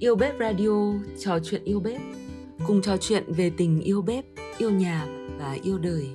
[0.00, 2.00] Yêu Bếp Radio trò chuyện yêu bếp.
[2.66, 4.24] Cùng trò chuyện về tình yêu bếp,
[4.58, 5.06] yêu nhà
[5.38, 6.06] và yêu đời.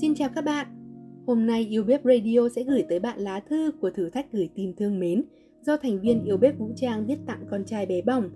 [0.00, 0.66] Xin chào các bạn.
[1.26, 4.48] Hôm nay Yêu Bếp Radio sẽ gửi tới bạn lá thư của thử thách gửi
[4.54, 5.24] tìm thương mến
[5.62, 8.30] do thành viên Yêu Bếp Vũ Trang viết tặng con trai bé bỏng.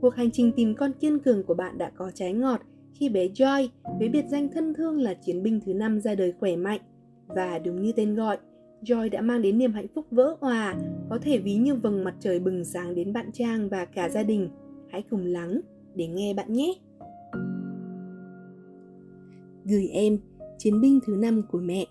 [0.00, 2.60] Cuộc hành trình tìm con kiên cường của bạn đã có trái ngọt
[2.94, 6.32] khi bé Joy với biệt danh thân thương là chiến binh thứ năm ra đời
[6.40, 6.80] khỏe mạnh.
[7.26, 8.38] Và đúng như tên gọi,
[8.82, 10.76] Joy đã mang đến niềm hạnh phúc vỡ hòa,
[11.10, 14.22] có thể ví như vầng mặt trời bừng sáng đến bạn Trang và cả gia
[14.22, 14.48] đình.
[14.90, 15.60] Hãy cùng lắng
[15.94, 16.72] để nghe bạn nhé.
[19.64, 20.18] Gửi em,
[20.58, 21.86] chiến binh thứ năm của mẹ.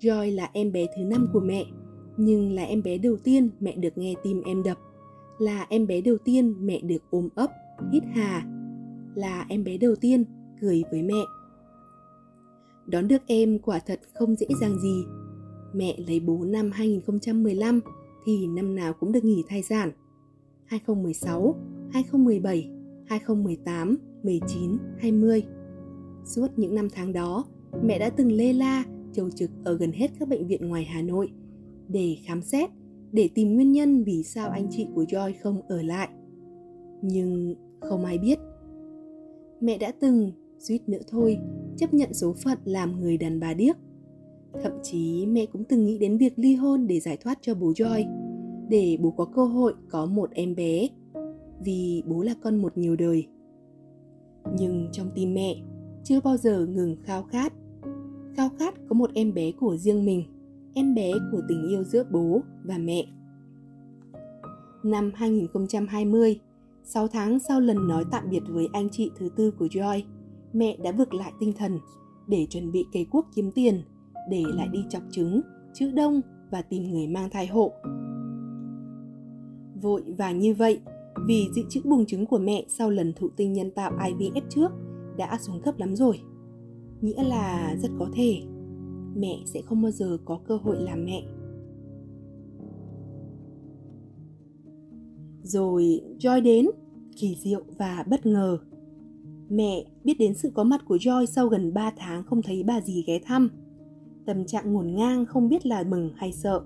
[0.00, 1.64] Joy là em bé thứ năm của mẹ,
[2.16, 4.78] nhưng là em bé đầu tiên mẹ được nghe tim em đập.
[5.38, 7.50] Là em bé đầu tiên mẹ được ôm ấp,
[7.92, 8.59] hít hà.
[9.14, 10.24] Là em bé đầu tiên
[10.60, 11.24] cười với mẹ.
[12.86, 15.04] Đón được em quả thật không dễ dàng gì.
[15.74, 17.80] Mẹ lấy bố năm 2015
[18.26, 19.92] thì năm nào cũng được nghỉ thai sản.
[20.66, 21.54] 2016,
[21.92, 22.70] 2017,
[23.06, 25.42] 2018, 19, 20.
[26.24, 27.44] Suốt những năm tháng đó,
[27.82, 31.02] mẹ đã từng lê la, chầu trực ở gần hết các bệnh viện ngoài Hà
[31.02, 31.32] Nội
[31.88, 32.70] để khám xét,
[33.12, 36.08] để tìm nguyên nhân vì sao anh chị của Joy không ở lại.
[37.02, 38.38] Nhưng không ai biết.
[39.60, 41.38] Mẹ đã từng, suýt nữa thôi,
[41.76, 43.76] chấp nhận số phận làm người đàn bà điếc.
[44.62, 47.72] Thậm chí mẹ cũng từng nghĩ đến việc ly hôn để giải thoát cho bố
[47.72, 48.04] Joy,
[48.68, 50.88] để bố có cơ hội có một em bé,
[51.64, 53.26] vì bố là con một nhiều đời.
[54.58, 55.56] Nhưng trong tim mẹ,
[56.04, 57.52] chưa bao giờ ngừng khao khát.
[58.36, 60.24] Khao khát có một em bé của riêng mình,
[60.74, 63.06] em bé của tình yêu giữa bố và mẹ.
[64.84, 66.40] Năm 2020,
[66.84, 70.02] 6 tháng sau lần nói tạm biệt với anh chị thứ tư của Joy,
[70.52, 71.78] mẹ đã vực lại tinh thần
[72.28, 73.82] để chuẩn bị cây cuốc kiếm tiền,
[74.30, 75.40] để lại đi chọc trứng,
[75.74, 77.72] chữ đông và tìm người mang thai hộ.
[79.82, 80.80] Vội và như vậy,
[81.26, 84.68] vì dự trữ bùng trứng của mẹ sau lần thụ tinh nhân tạo IVF trước
[85.16, 86.20] đã xuống thấp lắm rồi.
[87.00, 88.42] Nghĩa là rất có thể
[89.16, 91.22] mẹ sẽ không bao giờ có cơ hội làm mẹ.
[95.50, 96.66] Rồi Joy đến,
[97.16, 98.58] kỳ diệu và bất ngờ.
[99.48, 102.80] Mẹ biết đến sự có mặt của Joy sau gần 3 tháng không thấy bà
[102.80, 103.50] gì ghé thăm.
[104.26, 106.60] Tâm trạng ngổn ngang không biết là mừng hay sợ.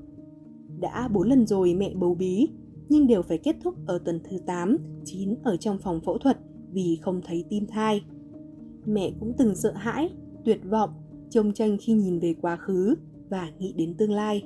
[0.80, 2.48] Đã bốn lần rồi mẹ bầu bí,
[2.88, 6.38] nhưng đều phải kết thúc ở tuần thứ 8, 9 ở trong phòng phẫu thuật
[6.72, 8.04] vì không thấy tim thai.
[8.86, 10.10] Mẹ cũng từng sợ hãi,
[10.44, 10.90] tuyệt vọng,
[11.30, 12.94] trông tranh khi nhìn về quá khứ
[13.28, 14.42] và nghĩ đến tương lai.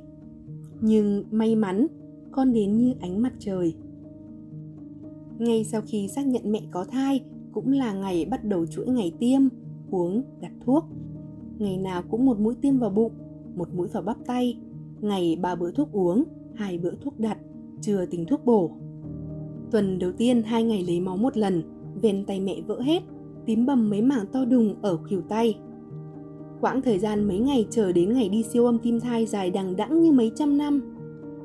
[0.80, 1.86] Nhưng may mắn,
[2.32, 3.74] con đến như ánh mặt trời.
[5.38, 7.20] Ngay sau khi xác nhận mẹ có thai,
[7.52, 9.40] cũng là ngày bắt đầu chuỗi ngày tiêm,
[9.90, 10.84] uống, đặt thuốc.
[11.58, 13.12] Ngày nào cũng một mũi tiêm vào bụng,
[13.56, 14.58] một mũi vào bắp tay,
[15.00, 17.38] ngày ba bữa thuốc uống, hai bữa thuốc đặt,
[17.80, 18.70] chưa tính thuốc bổ.
[19.70, 21.62] Tuần đầu tiên hai ngày lấy máu một lần,
[22.02, 23.02] ven tay mẹ vỡ hết,
[23.46, 25.58] tím bầm mấy mảng to đùng ở khuỷu tay.
[26.60, 29.76] Quãng thời gian mấy ngày chờ đến ngày đi siêu âm tim thai dài đằng
[29.76, 30.94] đẵng như mấy trăm năm.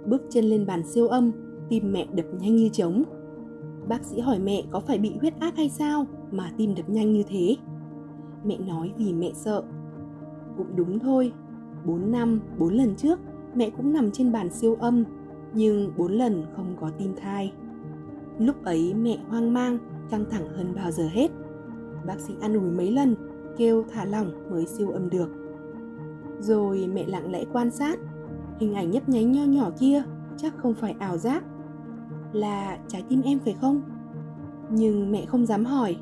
[0.07, 1.31] Bước chân lên bàn siêu âm,
[1.69, 3.03] tim mẹ đập nhanh như trống.
[3.87, 7.13] Bác sĩ hỏi mẹ có phải bị huyết áp hay sao mà tim đập nhanh
[7.13, 7.55] như thế.
[8.43, 9.63] Mẹ nói vì mẹ sợ.
[10.57, 11.33] Cũng đúng thôi,
[11.85, 13.19] 4 năm, 4 lần trước
[13.55, 15.03] mẹ cũng nằm trên bàn siêu âm,
[15.53, 17.53] nhưng 4 lần không có tim thai.
[18.39, 19.77] Lúc ấy mẹ hoang mang,
[20.09, 21.31] căng thẳng hơn bao giờ hết.
[22.05, 23.15] Bác sĩ ăn ủi mấy lần
[23.57, 25.29] kêu thả lỏng mới siêu âm được.
[26.39, 27.99] Rồi mẹ lặng lẽ quan sát,
[28.59, 30.03] hình ảnh nhấp nháy nho nhỏ kia
[30.37, 31.43] chắc không phải ảo giác.
[32.33, 33.81] Là trái tim em phải không?
[34.71, 35.95] Nhưng mẹ không dám hỏi,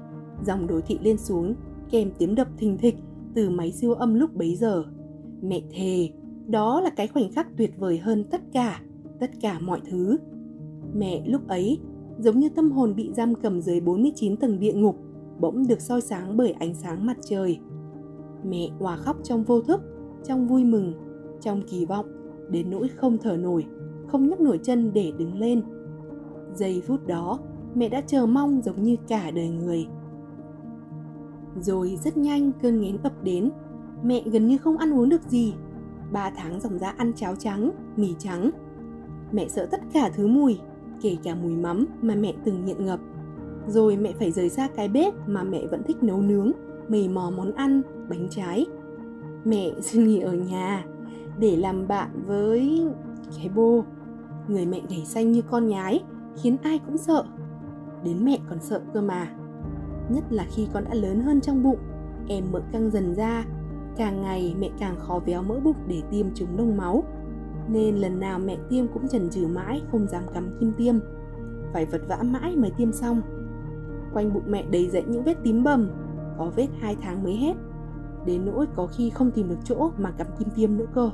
[0.45, 1.55] dòng đồ thị lên xuống
[1.91, 2.95] kèm tiếng đập thình thịch
[3.35, 4.83] từ máy siêu âm lúc bấy giờ.
[5.41, 6.09] Mẹ thề,
[6.47, 8.81] đó là cái khoảnh khắc tuyệt vời hơn tất cả,
[9.19, 10.17] tất cả mọi thứ.
[10.93, 11.79] Mẹ lúc ấy
[12.19, 14.97] giống như tâm hồn bị giam cầm dưới 49 tầng địa ngục
[15.39, 17.59] bỗng được soi sáng bởi ánh sáng mặt trời.
[18.43, 19.81] Mẹ hòa khóc trong vô thức,
[20.23, 20.93] trong vui mừng,
[21.41, 22.05] trong kỳ vọng,
[22.49, 23.65] đến nỗi không thở nổi,
[24.07, 25.61] không nhấc nổi chân để đứng lên.
[26.55, 27.39] Giây phút đó,
[27.75, 29.87] mẹ đã chờ mong giống như cả đời người.
[31.61, 33.51] Rồi rất nhanh cơn nghén ập đến,
[34.03, 35.53] mẹ gần như không ăn uống được gì.
[36.11, 38.51] Ba tháng dòng ra ăn cháo trắng, mì trắng.
[39.31, 40.59] Mẹ sợ tất cả thứ mùi,
[41.01, 42.99] kể cả mùi mắm mà mẹ từng nghiện ngập
[43.67, 46.51] rồi mẹ phải rời xa cái bếp mà mẹ vẫn thích nấu nướng
[46.87, 48.65] mì mò món ăn bánh trái
[49.45, 50.85] mẹ xin nghỉ ở nhà
[51.39, 52.87] để làm bạn với
[53.37, 53.83] cái bô
[54.47, 56.03] người mẹ gầy xanh như con nhái
[56.35, 57.25] khiến ai cũng sợ
[58.03, 59.27] đến mẹ còn sợ cơ mà
[60.09, 61.79] nhất là khi con đã lớn hơn trong bụng
[62.27, 63.45] em mỡ căng dần ra
[63.97, 67.03] Càng ngày mẹ càng khó véo mỡ bụng để tiêm chúng đông máu.
[67.67, 70.95] Nên lần nào mẹ tiêm cũng chần chừ mãi không dám cắm kim tiêm.
[71.73, 73.21] Phải vật vã mãi mới tiêm xong.
[74.13, 75.89] Quanh bụng mẹ đầy dậy những vết tím bầm,
[76.37, 77.53] có vết hai tháng mới hết.
[78.25, 81.11] Đến nỗi có khi không tìm được chỗ mà cắm kim tiêm nữa cơ.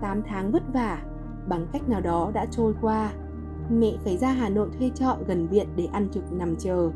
[0.00, 1.02] 8 tháng vất vả,
[1.48, 3.12] bằng cách nào đó đã trôi qua.
[3.70, 6.90] Mẹ phải ra Hà Nội thuê trọ gần viện để ăn trực nằm chờ.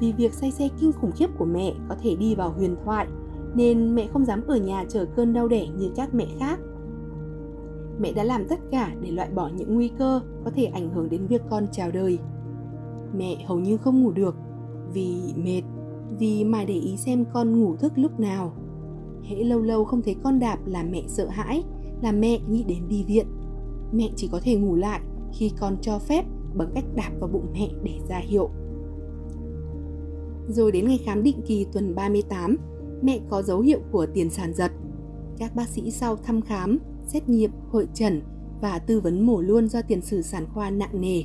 [0.00, 3.06] Vì việc say xe kinh khủng khiếp của mẹ có thể đi vào huyền thoại,
[3.54, 6.60] nên mẹ không dám ở nhà chờ cơn đau đẻ như các mẹ khác.
[8.00, 11.08] Mẹ đã làm tất cả để loại bỏ những nguy cơ có thể ảnh hưởng
[11.08, 12.18] đến việc con chào đời.
[13.16, 14.36] Mẹ hầu như không ngủ được
[14.92, 15.62] vì mệt,
[16.18, 18.52] vì mải để ý xem con ngủ thức lúc nào.
[19.22, 21.62] Hễ lâu lâu không thấy con đạp là mẹ sợ hãi,
[22.02, 23.26] là mẹ nghĩ đến đi viện.
[23.92, 25.00] Mẹ chỉ có thể ngủ lại
[25.32, 26.24] khi con cho phép
[26.54, 28.50] bằng cách đạp vào bụng mẹ để ra hiệu.
[30.48, 32.56] Rồi đến ngày khám định kỳ tuần 38,
[33.02, 34.72] mẹ có dấu hiệu của tiền sản giật.
[35.38, 38.22] Các bác sĩ sau thăm khám, xét nghiệm, hội trần
[38.60, 41.22] và tư vấn mổ luôn do tiền sử sản khoa nặng nề.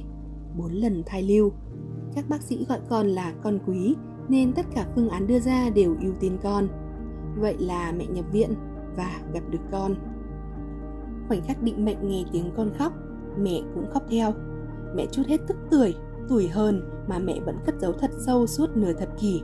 [0.57, 1.51] 4 lần thai lưu.
[2.15, 3.95] Các bác sĩ gọi con là con quý
[4.29, 6.67] nên tất cả phương án đưa ra đều ưu tiên con.
[7.39, 8.53] Vậy là mẹ nhập viện
[8.95, 9.95] và gặp được con.
[11.27, 12.93] Khoảnh khắc định mệnh nghe tiếng con khóc,
[13.41, 14.33] mẹ cũng khóc theo.
[14.95, 15.95] Mẹ chút hết tức tuổi,
[16.29, 19.41] tuổi hơn mà mẹ vẫn cất giấu thật sâu suốt nửa thập kỷ.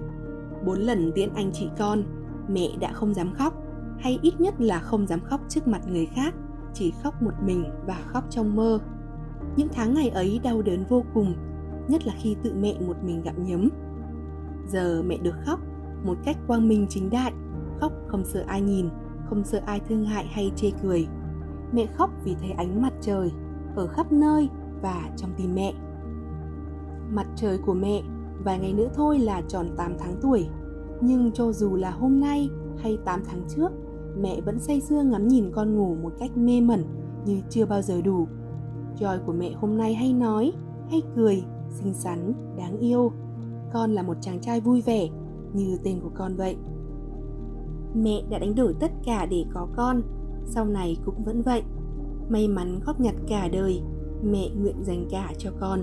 [0.65, 2.03] Bốn lần tiễn anh chị con,
[2.47, 3.53] mẹ đã không dám khóc,
[3.99, 6.35] hay ít nhất là không dám khóc trước mặt người khác,
[6.73, 8.79] chỉ khóc một mình và khóc trong mơ.
[9.55, 11.33] Những tháng ngày ấy đau đớn vô cùng,
[11.87, 13.69] nhất là khi tự mẹ một mình gặm nhấm.
[14.67, 15.59] Giờ mẹ được khóc
[16.03, 17.33] một cách quang minh chính đại,
[17.79, 18.89] khóc không sợ ai nhìn,
[19.29, 21.07] không sợ ai thương hại hay chê cười.
[21.71, 23.31] Mẹ khóc vì thấy ánh mặt trời
[23.75, 24.49] ở khắp nơi
[24.81, 25.73] và trong tim mẹ.
[27.11, 28.01] Mặt trời của mẹ
[28.43, 30.47] vài ngày nữa thôi là tròn 8 tháng tuổi.
[31.01, 33.71] Nhưng cho dù là hôm nay hay 8 tháng trước,
[34.21, 36.83] mẹ vẫn say sưa ngắm nhìn con ngủ một cách mê mẩn
[37.25, 38.27] như chưa bao giờ đủ.
[38.99, 40.51] Joy của mẹ hôm nay hay nói,
[40.89, 43.11] hay cười, xinh xắn, đáng yêu.
[43.73, 45.09] Con là một chàng trai vui vẻ,
[45.53, 46.57] như tên của con vậy.
[47.95, 50.01] Mẹ đã đánh đổi tất cả để có con,
[50.45, 51.63] sau này cũng vẫn vậy.
[52.29, 53.81] May mắn góp nhặt cả đời,
[54.23, 55.79] mẹ nguyện dành cả cho con.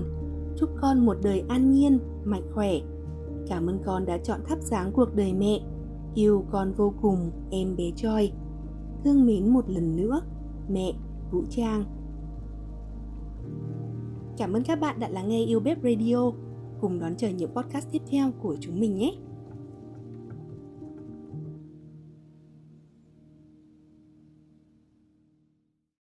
[0.57, 2.71] Chúc con một đời an nhiên, mạnh khỏe.
[3.47, 5.59] Cảm ơn con đã chọn thắp sáng cuộc đời mẹ.
[6.15, 8.31] Yêu con vô cùng, em bé choi
[9.03, 10.21] Thương mến một lần nữa,
[10.69, 10.93] mẹ
[11.31, 11.83] Vũ Trang.
[14.37, 16.31] Cảm ơn các bạn đã lắng nghe Yêu Bếp Radio.
[16.81, 19.13] Cùng đón chờ những podcast tiếp theo của chúng mình nhé.